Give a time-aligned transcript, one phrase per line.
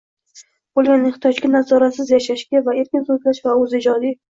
[0.79, 4.19] bo‘lgan ehtiyojiga, nazoratsiz yashashiga, erkin so‘zlash va o‘z ijodiy